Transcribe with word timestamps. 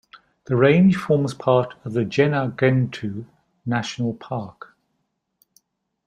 The 0.45 0.55
range 0.55 0.97
forms 0.97 1.35
part 1.35 1.75
of 1.85 1.93
the 1.93 2.03
Gennargentu 2.05 3.25
National 3.67 4.15
Park. 4.15 4.75